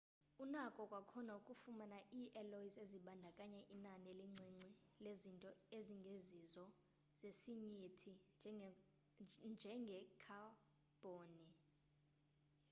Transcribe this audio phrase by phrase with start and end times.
[0.43, 4.69] unako kwakhona ukufumana ii-alloys ezibandakanya inani elincinci
[5.03, 6.65] lezinto ezingezizo
[7.19, 8.13] zesinyithi
[9.51, 11.49] njengekhabhoni